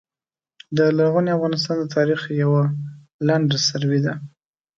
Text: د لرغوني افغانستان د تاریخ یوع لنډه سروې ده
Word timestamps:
د 0.77 0.79
لرغوني 0.97 1.29
افغانستان 1.33 1.75
د 1.79 1.85
تاریخ 1.95 2.21
یوع 2.43 2.61
لنډه 3.27 3.57
سروې 3.67 3.99
ده 4.05 4.13